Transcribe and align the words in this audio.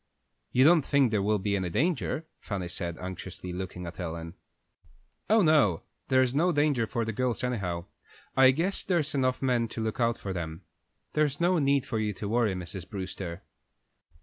"You 0.51 0.63
don't 0.63 0.81
think 0.81 1.11
there 1.11 1.21
will 1.21 1.37
be 1.37 1.55
any 1.55 1.69
danger?" 1.69 2.25
Fanny 2.39 2.67
said, 2.67 2.97
anxiously, 2.97 3.53
looking 3.53 3.85
at 3.85 3.99
Ellen. 3.99 4.33
"Oh 5.29 5.43
no, 5.43 5.83
there's 6.07 6.33
no 6.33 6.51
danger 6.51 6.87
for 6.87 7.05
the 7.05 7.13
girls, 7.13 7.43
anyhow. 7.43 7.85
I 8.35 8.49
guess 8.49 8.81
there's 8.81 9.13
enough 9.13 9.43
men 9.43 9.67
to 9.67 9.83
look 9.83 9.99
out 9.99 10.17
for 10.17 10.33
them. 10.33 10.63
There's 11.13 11.39
no 11.39 11.59
need 11.59 11.85
for 11.85 11.99
you 11.99 12.13
to 12.13 12.27
worry, 12.27 12.55
Mrs. 12.55 12.89
Brewster." 12.89 13.43